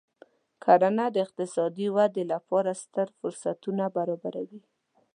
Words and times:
کرنه 0.63 1.05
د 1.11 1.15
اقتصادي 1.25 1.87
ودې 1.95 2.23
لپاره 2.33 2.71
ستر 2.83 3.07
فرصتونه 3.19 3.85
برابروي. 3.95 4.61